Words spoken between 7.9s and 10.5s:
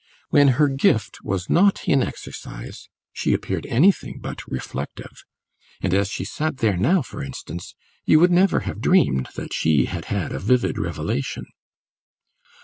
you would never have dreamed that she had had a